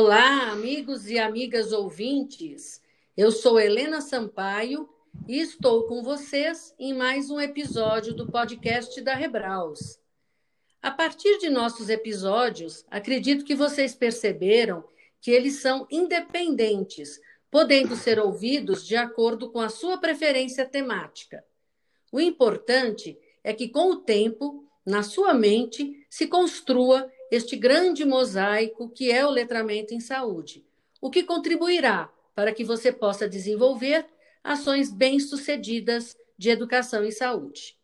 [0.00, 2.80] Olá, amigos e amigas ouvintes.
[3.16, 4.88] Eu sou Helena Sampaio
[5.26, 9.98] e estou com vocês em mais um episódio do podcast da Rebraus.
[10.80, 14.84] A partir de nossos episódios, acredito que vocês perceberam
[15.20, 21.44] que eles são independentes, podendo ser ouvidos de acordo com a sua preferência temática.
[22.12, 28.88] O importante é que, com o tempo, na sua mente, se construa este grande mosaico
[28.88, 30.64] que é o letramento em saúde,
[31.00, 34.06] o que contribuirá para que você possa desenvolver
[34.42, 37.76] ações bem-sucedidas de educação em saúde.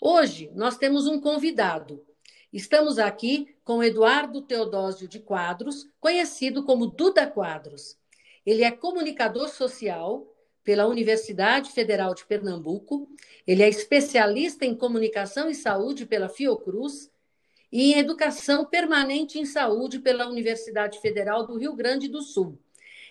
[0.00, 2.04] Hoje nós temos um convidado.
[2.52, 7.96] Estamos aqui com Eduardo Teodósio de Quadros, conhecido como Duda Quadros.
[8.44, 10.26] Ele é comunicador social
[10.64, 13.08] pela Universidade Federal de Pernambuco,
[13.46, 17.10] ele é especialista em comunicação e saúde pela Fiocruz
[17.72, 22.58] e em educação permanente em saúde pela Universidade Federal do Rio Grande do Sul.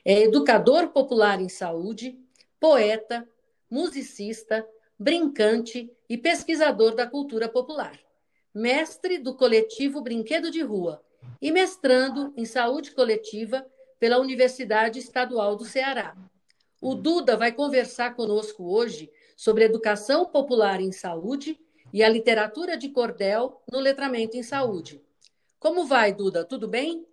[0.03, 2.17] É educador popular em saúde,
[2.59, 3.27] poeta,
[3.69, 7.97] musicista, brincante e pesquisador da cultura popular.
[8.53, 11.01] Mestre do coletivo Brinquedo de Rua
[11.41, 13.65] e mestrando em saúde coletiva
[13.99, 16.15] pela Universidade Estadual do Ceará.
[16.81, 21.59] O Duda vai conversar conosco hoje sobre educação popular em saúde
[21.93, 25.01] e a literatura de cordel no letramento em saúde.
[25.59, 26.45] Como vai, Duda?
[26.45, 27.05] Tudo bem?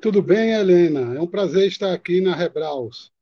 [0.00, 1.14] Tudo bem, Helena.
[1.14, 3.12] É um prazer estar aqui na Rebraus.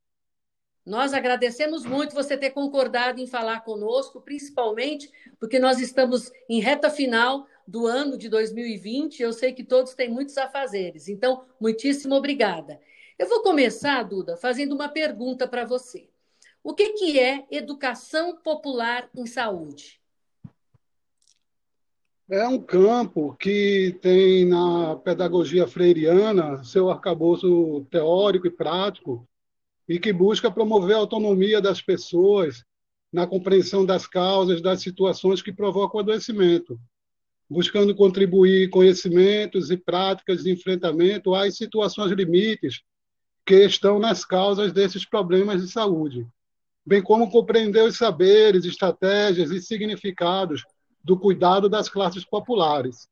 [0.86, 6.88] Nós agradecemos muito você ter concordado em falar conosco, principalmente porque nós estamos em reta
[6.88, 9.20] final do ano de 2020.
[9.20, 12.80] Eu sei que todos têm muitos afazeres, então, muitíssimo obrigada.
[13.19, 16.08] Eu vou começar, Duda, fazendo uma pergunta para você.
[16.62, 20.00] O que, que é educação popular em saúde?
[22.30, 29.26] É um campo que tem na pedagogia freiriana seu arcabouço teórico e prático
[29.88, 32.64] e que busca promover a autonomia das pessoas
[33.10, 36.78] na compreensão das causas das situações que provocam o adoecimento,
[37.48, 42.82] buscando contribuir conhecimentos e práticas de enfrentamento às situações limites
[43.47, 46.28] que estão nas causas desses problemas de saúde
[46.84, 50.65] bem como compreender os saberes, estratégias e significados
[51.03, 53.09] do cuidado das classes populares.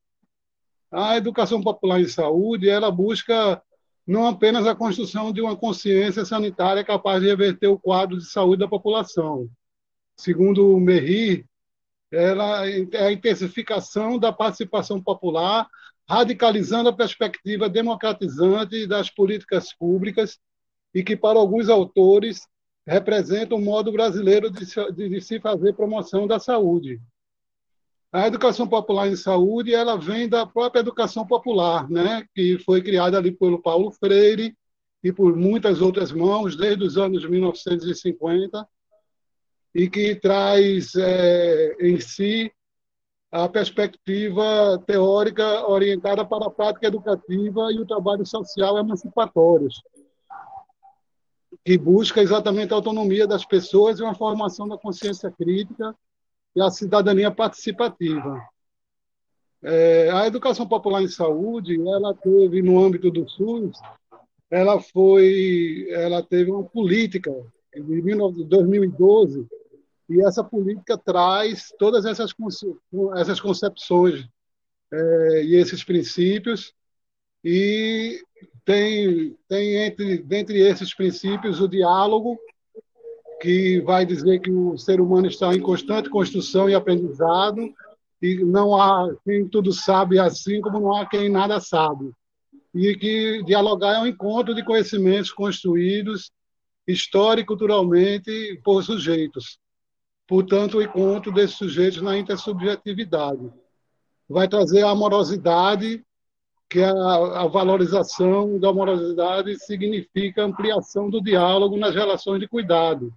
[0.91, 3.63] A educação popular em saúde, ela busca
[4.07, 8.61] não apenas a construção de uma consciência sanitária capaz de reverter o quadro de saúde
[8.61, 9.49] da população.
[10.17, 11.45] Segundo o Merri,
[12.11, 15.69] ela é a intensificação da participação popular,
[16.09, 20.39] radicalizando a perspectiva democratizante das políticas públicas
[20.95, 22.47] e que, para alguns autores,
[22.87, 27.01] representa um modo brasileiro de se, de se fazer promoção da saúde.
[28.13, 33.19] A educação popular em saúde ela vem da própria educação popular, né, que foi criada
[33.19, 34.57] ali pelo Paulo Freire
[35.03, 38.67] e por muitas outras mãos desde os anos 1950
[39.75, 42.51] e que traz é, em si
[43.31, 49.83] a perspectiva teórica orientada para a prática educativa e o trabalho social emancipatórios
[51.67, 55.93] que busca exatamente a autonomia das pessoas e uma formação da consciência crítica
[56.55, 58.41] e a cidadania participativa.
[59.61, 63.77] É, a educação popular em saúde, ela teve no âmbito do SUS,
[64.49, 67.33] ela foi, ela teve uma política
[67.75, 69.45] de 2012
[70.09, 72.33] e essa política traz todas essas
[73.17, 74.25] essas concepções
[74.93, 76.73] é, e esses princípios
[77.43, 78.23] e
[78.67, 82.37] tem, tem entre, dentre esses princípios o diálogo,
[83.41, 87.73] que vai dizer que o ser humano está em constante construção e aprendizado,
[88.21, 92.11] e não há quem tudo sabe assim como não há quem nada sabe.
[92.75, 96.33] E que dialogar é um encontro de conhecimentos construídos
[96.89, 97.57] histórico
[98.27, 99.59] e por sujeitos.
[100.27, 103.49] Portanto, o encontro desses sujeitos na intersubjetividade.
[104.29, 106.05] Vai trazer a amorosidade
[106.69, 113.13] que a, a valorização da amorosidade significa ampliação do diálogo nas relações de cuidado,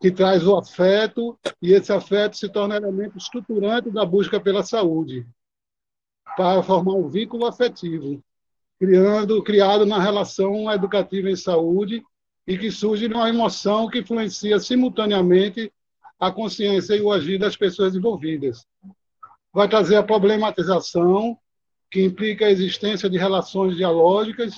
[0.00, 5.26] que traz o afeto, e esse afeto se torna elemento estruturante da busca pela saúde,
[6.36, 8.22] para formar um vínculo afetivo,
[8.78, 12.04] criando, criado na relação educativa em saúde
[12.46, 15.72] e que surge de uma emoção que influencia simultaneamente
[16.18, 18.66] a consciência e o agir das pessoas envolvidas.
[19.52, 21.38] Vai trazer a problematização
[21.90, 24.54] que implica a existência de relações dialógicas,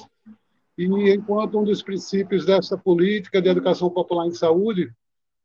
[0.77, 4.91] e enquanto um dos princípios dessa política de educação popular em saúde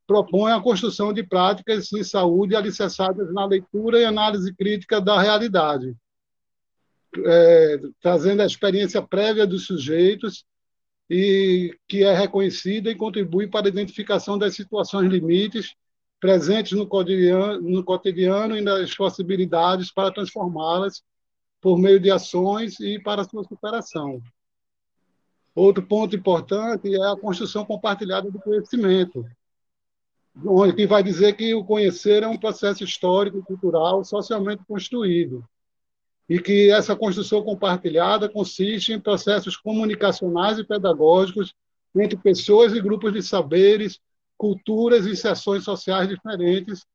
[0.06, 5.95] propõe a construção de práticas em saúde alicerçadas na leitura e análise crítica da realidade.
[7.25, 10.45] é, trazendo a experiência prévia dos sujeitos
[11.09, 15.75] e que é reconhecida e contribui para a identificação das situações limites
[16.19, 21.03] presentes no cotidiano, no cotidiano e das possibilidades para transformá-las
[21.63, 24.21] por meio de ações e para sua superação.
[25.56, 29.25] Outro ponto importante é a construção compartilhada do conhecimento,
[30.45, 35.42] onde que vai dizer que o conhecer é um processo histórico cultural socialmente construído
[36.27, 41.56] e que essa construção compartilhada consiste em processos comunicacionais e pedagógicos
[41.95, 44.01] entre pessoas e grupos de saberes,
[44.38, 46.86] culturas e seções sociais diferentes,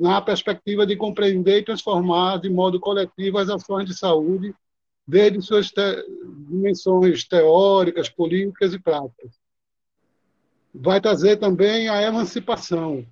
[0.00, 4.54] na perspectiva de compreender e transformar de modo coletivo as ações de saúde,
[5.06, 6.04] desde suas te
[6.48, 9.32] dimensões teóricas, políticas e práticas.
[10.74, 13.06] Vai trazer também a emancipação,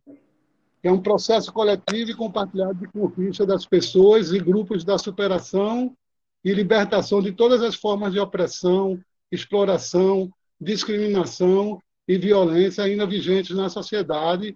[0.83, 5.97] que é um processo coletivo e compartilhado de conquista das pessoas e grupos da superação
[6.45, 9.01] e libertação de todas as formas de opressão,
[9.33, 10.31] exploração,
[10.61, 14.55] discriminação e violência ainda vigentes na sociedade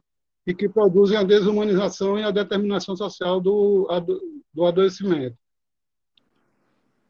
[0.48, 3.86] e que produzem a desumanização e a determinação social do,
[4.54, 5.36] do adoecimento.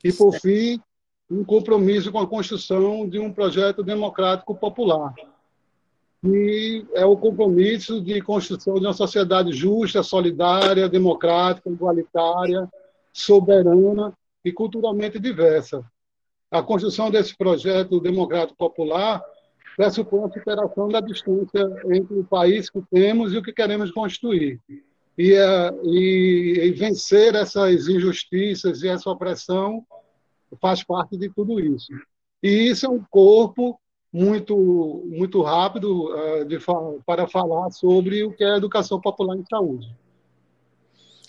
[0.02, 0.80] E, por fim,
[1.30, 5.14] um compromisso com a construção de um projeto democrático popular,
[6.24, 12.68] e é o compromisso de construção de uma sociedade justa, solidária, democrática, igualitária,
[13.12, 14.12] soberana
[14.44, 15.88] e culturalmente diversa.
[16.50, 19.22] A construção desse projeto democrático popular
[19.78, 24.60] pressupõe a superação da distância entre o país que temos e o que queremos construir.
[25.16, 29.86] E, é, e, e vencer essas injustiças e essa opressão
[30.60, 31.92] faz parte de tudo isso.
[32.42, 33.80] E isso é um corpo
[34.12, 36.58] muito muito rápido uh, de,
[37.06, 39.94] para falar sobre o que é educação popular em saúde.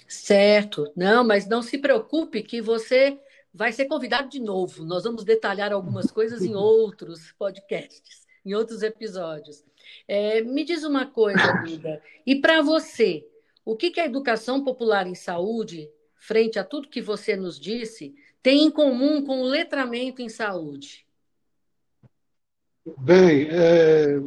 [0.08, 3.20] Certo, não, mas não se preocupe que você
[3.54, 4.84] vai ser convidado de novo.
[4.84, 9.64] Nós vamos detalhar algumas coisas em outros podcasts, em outros episódios.
[10.08, 13.26] É, me diz uma coisa, Duda, e para você,
[13.64, 18.16] o que, que a educação popular em saúde, frente a tudo que você nos disse,
[18.42, 21.06] tem em comum com o letramento em saúde?
[22.98, 24.20] Bem, é,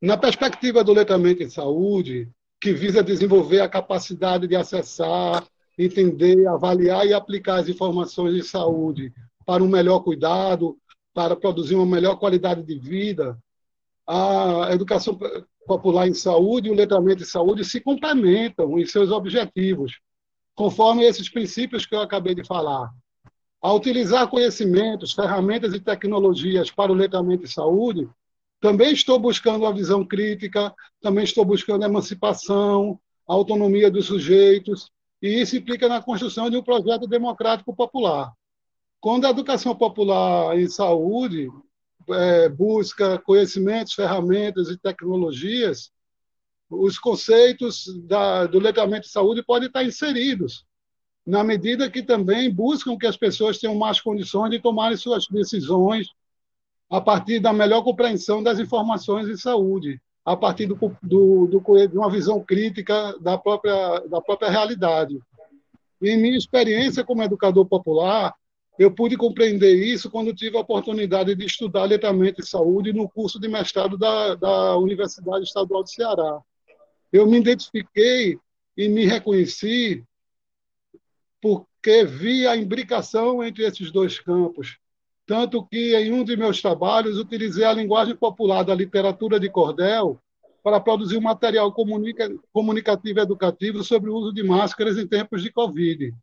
[0.00, 2.30] na perspectiva do letramento em saúde,
[2.60, 5.46] que visa desenvolver a capacidade de acessar,
[5.78, 9.12] entender, avaliar e aplicar as informações de saúde
[9.44, 10.78] para um melhor cuidado,
[11.12, 13.38] para produzir uma melhor qualidade de vida,
[14.12, 15.16] a educação
[15.64, 20.00] popular em saúde e o letramento em saúde se complementam em seus objetivos,
[20.52, 22.90] conforme esses princípios que eu acabei de falar.
[23.62, 28.08] Ao utilizar conhecimentos, ferramentas e tecnologias para o letramento de saúde,
[28.60, 32.98] também estou buscando a visão crítica, também estou buscando a emancipação,
[33.28, 34.90] a autonomia dos sujeitos,
[35.22, 38.32] e isso implica na construção de um projeto democrático popular.
[39.00, 41.48] Quando a educação popular em saúde
[42.14, 45.90] é, busca conhecimentos, ferramentas e tecnologias,
[46.68, 50.64] os conceitos da, do letramento de saúde podem estar inseridos
[51.26, 56.08] na medida que também buscam que as pessoas tenham mais condições de tomarem suas decisões
[56.90, 61.96] a partir da melhor compreensão das informações de saúde, a partir do, do, do, de
[61.96, 65.20] uma visão crítica da própria, da própria realidade.
[66.02, 68.34] Em minha experiência como educador popular,
[68.80, 73.38] eu pude compreender isso quando tive a oportunidade de estudar letramento em saúde no curso
[73.38, 76.40] de mestrado da, da Universidade Estadual de Ceará.
[77.12, 78.38] Eu me identifiquei
[78.74, 80.02] e me reconheci
[81.42, 84.78] porque vi a imbricação entre esses dois campos.
[85.26, 90.18] Tanto que, em um de meus trabalhos, utilizei a linguagem popular da literatura de cordel
[90.62, 95.42] para produzir um material comunica comunicativo e educativo sobre o uso de máscaras em tempos
[95.42, 96.14] de Covid.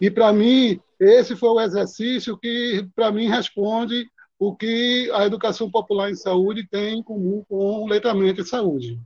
[0.00, 4.08] E, para mim, esse foi o exercício que, para mim, responde
[4.38, 9.00] o que a educação popular em saúde tem em comum com o letramento em saúde.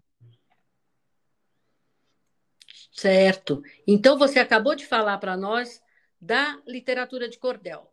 [2.90, 3.62] Certo.
[3.86, 5.80] Então, você acabou de falar para nós
[6.20, 7.88] da literatura de cordel.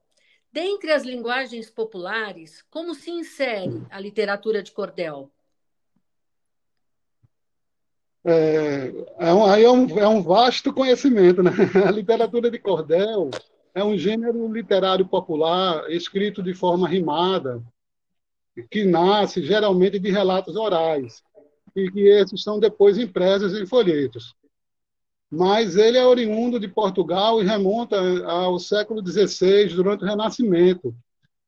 [0.52, 5.32] Dentre as linguagens populares, como se insere a literatura de cordel?
[8.26, 11.44] É, é, um, aí é, um, é um vasto conhecimento.
[11.44, 11.52] Né?
[11.86, 13.30] A literatura de cordel
[13.74, 17.62] é um gênero literário popular escrito de forma rimada,
[18.72, 21.22] que nasce geralmente de relatos orais,
[21.76, 24.34] e que esses são depois impressos em folhetos
[25.36, 30.96] mas ele é oriundo de Portugal e remonta ao século XVI, durante o Renascimento.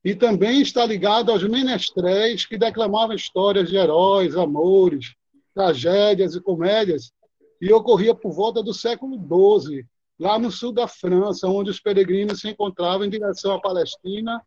[0.03, 5.15] E também está ligado aos menestréis que declamavam histórias de heróis, amores,
[5.57, 7.11] tragédias e comédias,
[7.59, 9.83] e ocorria por volta do século XII,
[10.19, 14.39] lá no sul da França, onde os peregrinos se encontravam em direção à Palestina,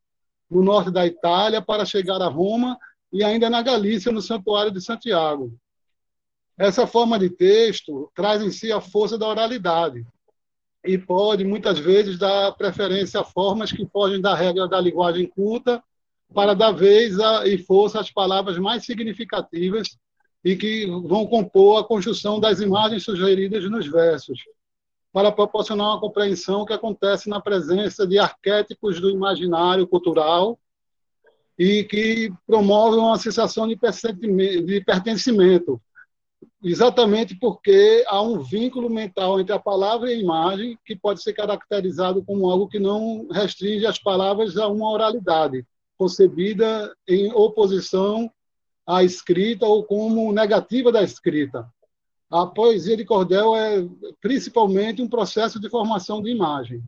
[0.49, 2.79] no norte da Itália, para chegar a Roma
[3.13, 5.53] e ainda na Galícia, no Santuário de Santiago.
[6.57, 10.07] Essa forma de texto traz em si a força da oralidade
[10.85, 15.83] e pode, muitas vezes, dar preferência a formas que fogem da regra da linguagem culta
[16.33, 19.99] para dar vez a, e força às palavras mais significativas
[20.45, 24.41] e que vão compor a construção das imagens sugeridas nos versos,
[25.13, 30.59] para proporcionar uma compreensão que acontece na presença de arquétipos do imaginário cultural
[31.59, 35.79] e que promove uma sensação de pertencimento,
[36.63, 41.35] exatamente porque há um vínculo mental entre a palavra e a imagem que pode ser
[41.35, 45.67] caracterizado como algo que não restringe as palavras a uma oralidade,
[45.99, 48.33] concebida em oposição
[48.91, 51.71] à escrita ou como negativa da escrita.
[52.29, 53.87] A poesia de cordel é
[54.21, 56.83] principalmente um processo de formação de imagem.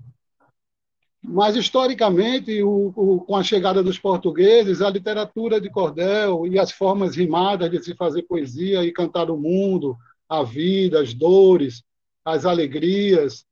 [1.23, 6.73] Mas, historicamente, o, o, com a chegada dos portugueses, a literatura de cordel e as
[6.73, 9.97] formas rimadas de se fazer poesia e cantar o mundo,
[10.29, 11.85] a vida, as dores,
[12.25, 13.45] as alegrias,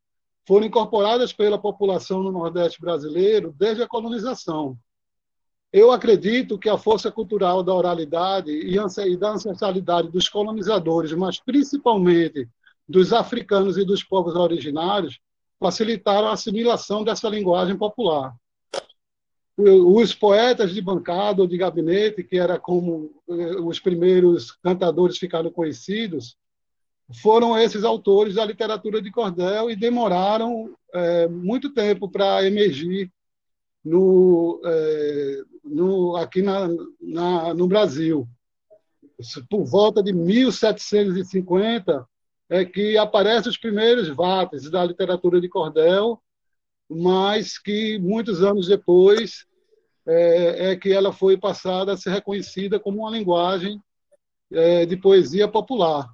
[0.45, 4.77] foram incorporadas pela população no Nordeste brasileiro desde a colonização.
[5.73, 12.49] Eu acredito que a força cultural da oralidade e da ancestralidade dos colonizadores, mas principalmente
[12.89, 15.21] dos africanos e dos povos originários,
[15.61, 18.35] facilitaram a assimilação dessa linguagem popular.
[19.57, 25.51] Os poetas de bancada ou de gabinete, que era como eh, os primeiros cantadores ficaram
[25.51, 26.37] conhecidos,
[27.23, 33.11] foram esses autores da literatura de cordel e demoraram é, muito tempo para emergir
[33.85, 36.69] no, é, no, aqui na,
[37.01, 38.29] na, no Brasil.
[39.49, 42.07] Por volta de 1750
[42.49, 46.21] é que aparecem os primeiros vates da literatura de cordel,
[46.89, 49.47] mas que muitos anos depois
[50.07, 53.81] é, é que ela foi passada a ser reconhecida como uma linguagem
[54.51, 56.09] é, de poesia popular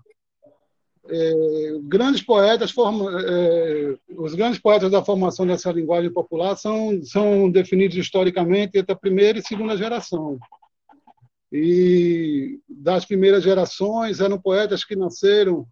[1.09, 7.51] é, grandes poetas forma, é, os grandes poetas da formação dessa linguagem popular são são
[7.51, 10.39] definidos historicamente entre a primeira e segunda geração.
[11.53, 15.67] E das primeiras gerações eram poetas que nasceram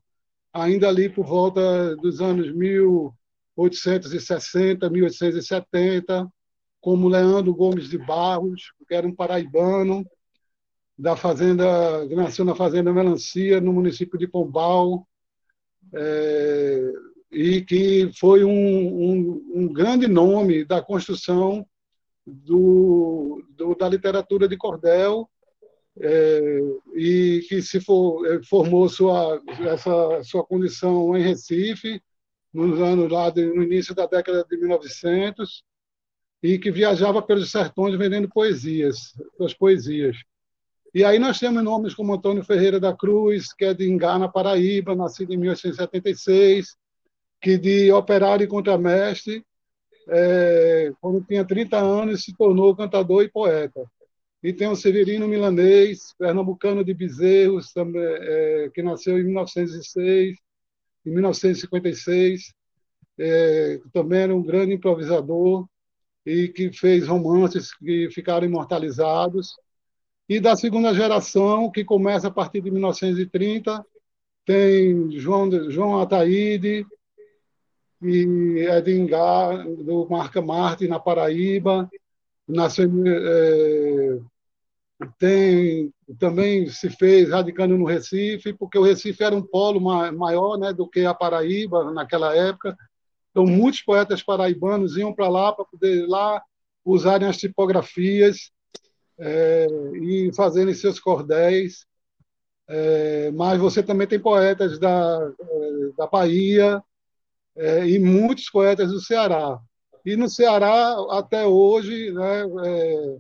[0.52, 6.28] ainda ali por volta dos anos 1860 1870
[6.80, 10.06] como Leandro Gomes de Barros que era um paraibano
[10.96, 15.04] da fazenda nasceu na fazenda Melancia no município de Pombal
[15.94, 16.92] é,
[17.30, 21.66] e que foi um, um, um, grande nome da construção
[22.26, 25.28] do, do, da literatura de cordel
[26.00, 26.60] é,
[26.94, 32.02] e que se for, é, formou sua essa sua condição em Recife
[32.52, 35.64] nos anos lá de, no início da década de 1900
[36.42, 40.16] e que viajava pelos sertões vendendo poesias, suas poesias.
[40.94, 44.28] E aí nós temos nomes como Antônio Ferreira da Cruz, que é de Ingá, na
[44.28, 46.76] Paraíba, nascido em 1876,
[47.40, 49.44] que de operário e contramestre,
[50.08, 53.84] é, quando tinha 30 anos, se tornou cantador e poeta.
[54.40, 60.36] E tem o Severino Milanês, pernambucano de Bezerros, também, é, que nasceu em 1906,
[61.06, 62.54] em 1956,
[63.18, 65.66] é, também era um grande improvisador
[66.24, 69.56] e que fez romances que ficaram imortalizados.
[70.28, 73.84] E da segunda geração, que começa a partir de 1930,
[74.44, 76.86] tem João, João Ataíde
[78.02, 81.90] e Edingar, do Marca Marte, na Paraíba.
[82.48, 84.18] Nasceu, é,
[85.18, 90.72] tem, também se fez radicando no Recife, porque o Recife era um polo maior né,
[90.72, 92.76] do que a Paraíba naquela época.
[93.30, 96.42] Então, muitos poetas paraibanos iam para lá para poder lá
[96.84, 98.52] usarem as tipografias
[99.18, 99.66] é,
[100.02, 101.86] e fazendo seus cordéis.
[102.68, 106.82] É, mas você também tem poetas da, é, da Bahia
[107.56, 109.58] é, e muitos poetas do Ceará.
[110.04, 113.18] E no Ceará, até hoje, né, é,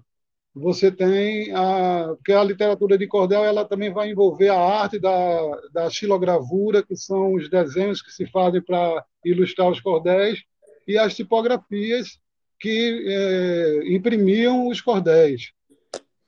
[0.54, 5.40] você tem a porque a literatura de cordel ela também vai envolver a arte da,
[5.72, 10.42] da xilogravura que são os desenhos que se fazem para ilustrar os cordéis
[10.86, 12.18] e as tipografias
[12.60, 15.52] que é, imprimiam os cordéis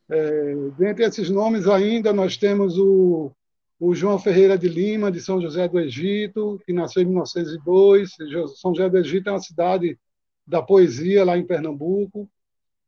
[0.09, 3.33] é, dentre esses nomes ainda nós temos o,
[3.79, 8.17] o João Ferreira de Lima, de São José do Egito, que nasceu em 1902.
[8.57, 9.99] São José do Egito é uma cidade
[10.47, 12.29] da poesia lá em Pernambuco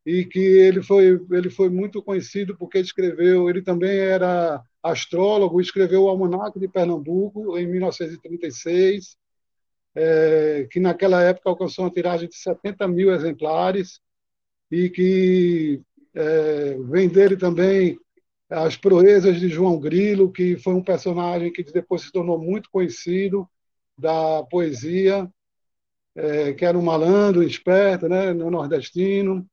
[0.06, 6.04] e que ele foi ele foi muito conhecido porque escreveu ele também era astrólogo escreveu
[6.04, 9.16] o Almanac de Pernambuco em 1936
[9.94, 14.00] é, que naquela época alcançou uma tiragem de 70 mil exemplares
[14.70, 15.82] e que
[16.18, 17.96] é, vem dele também
[18.50, 23.48] as proezas de João Grilo, que foi um personagem que depois se tornou muito conhecido
[23.96, 25.30] da poesia,
[26.16, 29.46] é, que era um malandro, esperto, né, no nordestino.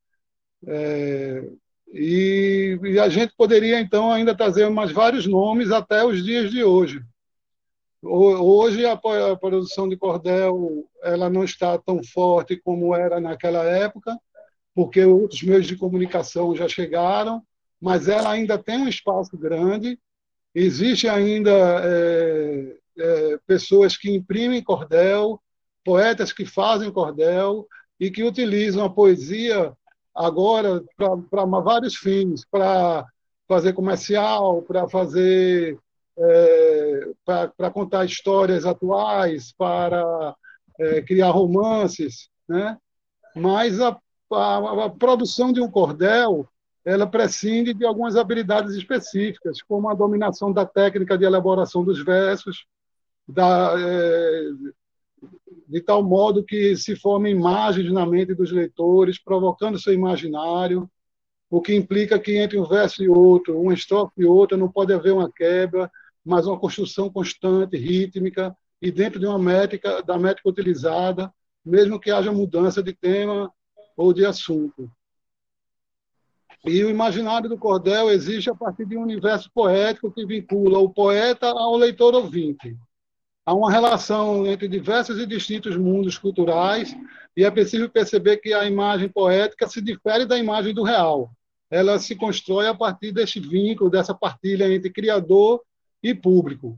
[0.65, 1.48] É,
[1.93, 6.63] e, e, a gente poderia, então, ainda trazer mais vários nomes até os dias de
[6.63, 7.00] hoje.
[8.01, 14.17] Hoje, a, produção de cordel ela não está tão forte como era naquela época,
[14.75, 17.41] porque outros meios de comunicação já chegaram,
[17.82, 19.98] mas ela ainda tem um espaço grande.
[20.53, 21.51] Existe ainda
[21.84, 25.41] é, é, pessoas que imprimem cordel,
[25.84, 27.65] poetas que fazem cordel
[27.98, 29.74] e que utilizam a poesia
[30.13, 33.05] agora para vários fins, para
[33.48, 35.79] fazer comercial, para fazer
[36.17, 40.36] é, para contar histórias atuais, para
[40.79, 42.77] é, criar romances, né?
[43.36, 44.00] Mas a,
[44.38, 46.48] a, a, produção de um cordel
[46.84, 52.68] ela prescinde de algumas habilidades específicas, como a dominação da técnica de elaboração dos versos,
[53.27, 54.50] da, é,
[55.68, 60.88] de tal modo que se formem imagens na mente dos leitores, provocando seu imaginário,
[61.50, 64.94] o que implica que entre um verso e outro, uma estrofe e outra, não pode
[64.94, 65.92] haver uma quebra,
[66.24, 72.12] mas uma construção constante, rítmica, e dentro de uma métrica, da métrica utilizada, mesmo que
[72.12, 73.51] haja mudança de tema
[73.96, 74.90] ou de assunto.
[76.66, 80.90] E o imaginário do cordel existe a partir de um universo poético que vincula o
[80.90, 82.75] poeta ao leitor ouvinte
[83.46, 86.98] há uma relação entre diversos e distintos mundos culturais
[87.38, 91.30] e é preciso perceber que a imagem poética se difere da imagem do real.
[91.70, 95.62] Ela se constrói a partir deste vínculo, dessa partilha entre criador
[96.02, 96.78] e público.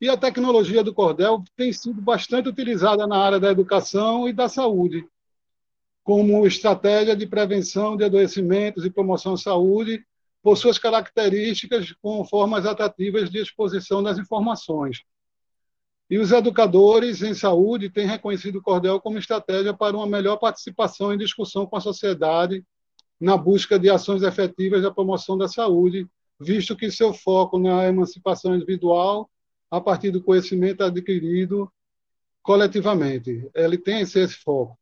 [0.00, 4.48] E a tecnologia do cordel tem sido bastante utilizada na área da educação e da
[4.48, 5.06] saúde,
[6.06, 10.06] como estratégia de prevenção de adoecimentos e promoção à saúde,
[10.40, 15.02] por suas características com formas atrativas de exposição das informações.
[16.08, 21.12] E os educadores em saúde têm reconhecido o cordel como estratégia para uma melhor participação
[21.12, 22.64] e discussão com a sociedade
[23.20, 26.06] na busca de ações efetivas da promoção da saúde,
[26.38, 29.28] visto que seu foco na emancipação individual,
[29.68, 31.68] a partir do conhecimento adquirido
[32.44, 33.50] coletivamente.
[33.52, 34.78] Ele tem esse, foco.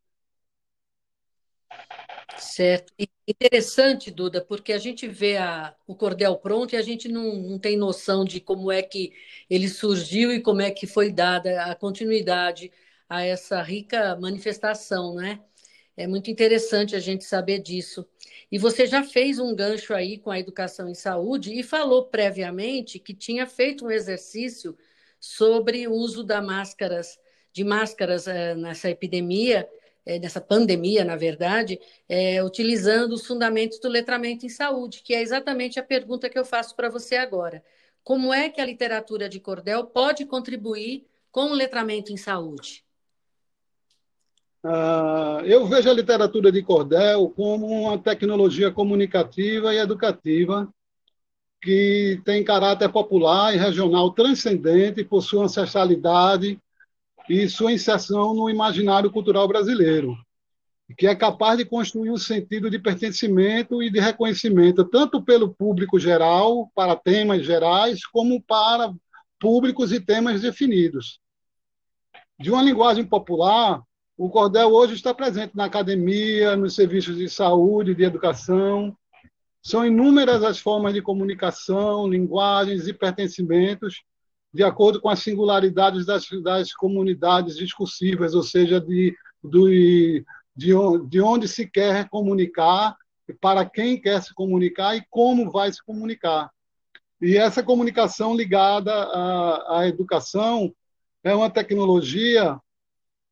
[2.37, 2.93] Certo.
[2.99, 7.35] E interessante, Duda, porque a gente vê a, o cordel pronto e a gente não,
[7.37, 9.13] não tem noção de como é que
[9.49, 12.73] ele surgiu e como é que foi dada a continuidade
[13.09, 15.41] a essa rica manifestação, né?
[15.97, 18.05] É muito interessante a gente saber disso.
[18.51, 22.99] E você já fez um gancho aí com a educação em saúde e falou previamente
[22.99, 24.77] que tinha feito um exercício
[25.21, 27.17] sobre o uso da máscaras,
[27.53, 29.69] de máscaras é, nessa epidemia
[30.07, 35.23] é, nessa pandemia, na verdade, é, utilizando os fundamentos do letramento em saúde, que é
[35.23, 37.63] exatamente a pergunta que eu faço para você agora.
[38.03, 42.85] Como é que a literatura de cordel pode contribuir com o letramento em saúde?
[44.63, 50.73] Uh, eu vejo a literatura de cordel como uma tecnologia comunicativa e educativa
[51.61, 56.61] que tem caráter popular e regional transcendente por sua ancestralidade,
[57.29, 60.17] e sua inserção no imaginário cultural brasileiro,
[60.97, 65.99] que é capaz de construir um sentido de pertencimento e de reconhecimento, tanto pelo público
[65.99, 68.93] geral, para temas gerais, como para
[69.41, 71.19] públicos e temas definidos.
[72.39, 73.83] De uma linguagem popular,
[74.17, 78.97] o cordel hoje está presente na academia, nos serviços de saúde, de educação.
[79.63, 84.05] São inúmeras as formas de comunicação, linguagens e pertencimentos
[84.55, 89.13] de acordo com as singularidades das, das comunidades discursivas, ou seja, de,
[89.43, 90.25] do, de,
[91.09, 92.97] de onde se quer comunicar,
[93.41, 96.51] para quem quer se comunicar e como vai se comunicar.
[97.21, 100.73] E essa comunicação ligada à, à educação
[101.25, 102.57] é uma tecnologia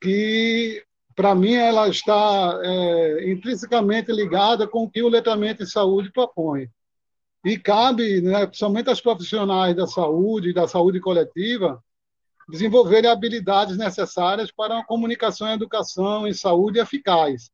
[0.01, 0.83] que,
[1.15, 6.69] para mim, ela está é, intrinsecamente ligada com o que o letramento em saúde propõe.
[7.44, 11.83] E cabe, né, principalmente aos profissionais da saúde, da saúde coletiva,
[12.48, 17.50] desenvolverem habilidades necessárias para uma comunicação e educação em saúde eficaz,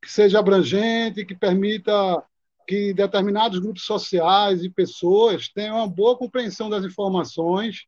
[0.00, 2.22] que seja abrangente, que permita
[2.66, 7.86] que determinados grupos sociais e pessoas tenham uma boa compreensão das informações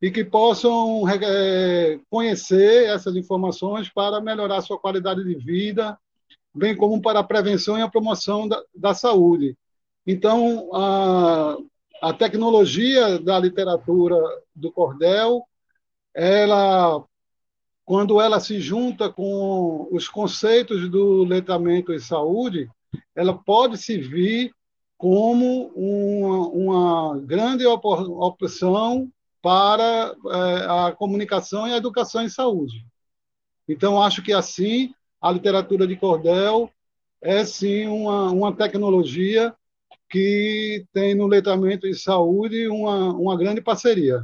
[0.00, 5.98] e que possam é, conhecer essas informações para melhorar sua qualidade de vida,
[6.54, 9.56] bem como para a prevenção e a promoção da, da saúde.
[10.10, 11.58] Então, a,
[12.00, 14.16] a tecnologia da literatura
[14.56, 15.46] do cordel,
[16.14, 17.04] ela
[17.84, 22.70] quando ela se junta com os conceitos do letramento em saúde,
[23.14, 24.50] ela pode servir
[24.96, 29.10] como uma, uma grande opção
[29.42, 32.82] para é, a comunicação e a educação em saúde.
[33.68, 36.70] Então, acho que assim a literatura de cordel
[37.20, 39.54] é sim uma, uma tecnologia
[40.08, 44.22] que tem no letramento em saúde uma, uma grande parceria.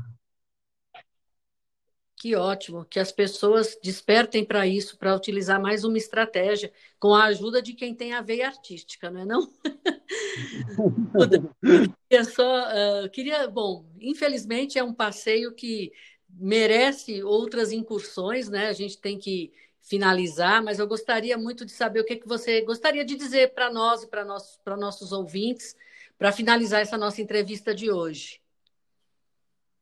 [2.16, 7.24] Que ótimo, que as pessoas despertem para isso, para utilizar mais uma estratégia, com a
[7.24, 9.52] ajuda de quem tem a veia artística, não é não?
[12.08, 15.92] eu só uh, queria, bom, infelizmente é um passeio que
[16.30, 18.68] merece outras incursões, né?
[18.68, 19.52] A gente tem que
[19.84, 23.70] finalizar, mas eu gostaria muito de saber o que, que você gostaria de dizer para
[23.70, 25.76] nós e para nossos, nossos ouvintes,
[26.18, 28.40] para finalizar essa nossa entrevista de hoje.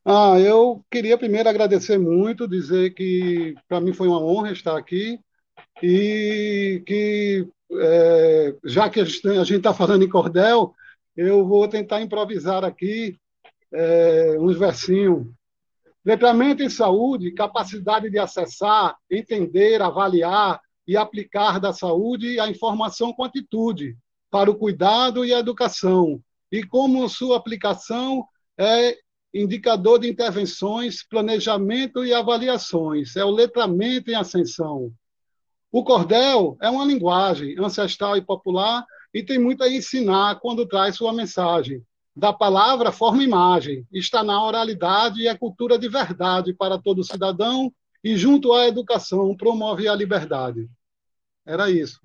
[0.04, 5.20] Ah, eu queria primeiro agradecer muito, dizer que para mim foi uma honra estar aqui
[5.80, 10.74] e que, é, já que a gente está falando em cordel,
[11.16, 13.16] eu vou tentar improvisar aqui
[13.72, 15.26] é, uns versinhos.
[16.04, 23.22] Letramento em saúde, capacidade de acessar, entender, avaliar e aplicar da saúde a informação com
[23.22, 23.96] atitude
[24.30, 28.26] para o cuidado e a educação, e como sua aplicação
[28.58, 28.96] é
[29.32, 34.92] indicador de intervenções, planejamento e avaliações, é o letramento em ascensão.
[35.70, 38.84] O cordel é uma linguagem ancestral e popular
[39.14, 41.82] e tem muito a ensinar quando traz sua mensagem.
[42.14, 47.72] Da palavra forma imagem, está na oralidade e a cultura de verdade para todo cidadão
[48.04, 50.68] e junto à educação promove a liberdade.
[51.46, 52.00] Era isso.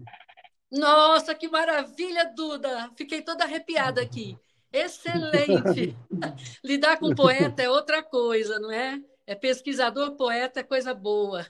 [0.71, 2.91] Nossa, que maravilha, Duda!
[2.95, 4.37] Fiquei toda arrepiada aqui.
[4.71, 5.95] Excelente!
[6.63, 9.01] Lidar com poeta é outra coisa, não é?
[9.25, 11.45] É pesquisador, poeta, é coisa boa.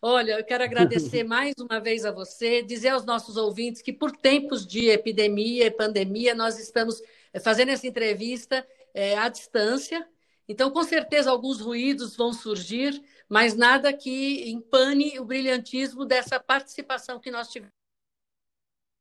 [0.00, 4.10] Olha, eu quero agradecer mais uma vez a você, dizer aos nossos ouvintes que, por
[4.12, 7.02] tempos de epidemia e pandemia, nós estamos
[7.40, 10.06] fazendo essa entrevista é, à distância.
[10.48, 17.20] Então, com certeza, alguns ruídos vão surgir, mas nada que empane o brilhantismo dessa participação
[17.20, 17.72] que nós tivemos.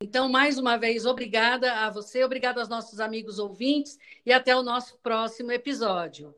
[0.03, 4.63] Então, mais uma vez, obrigada a você, obrigada aos nossos amigos ouvintes e até o
[4.63, 6.35] nosso próximo episódio.